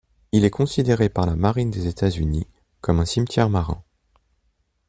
Il 0.31 0.45
est 0.45 0.49
considéré 0.49 1.09
par 1.09 1.27
la 1.27 1.35
Marine 1.35 1.69
des 1.69 1.85
États-Unis 1.85 2.47
comme 2.81 2.99
un 2.99 3.05
cimetière 3.05 3.51
marin. 3.51 3.83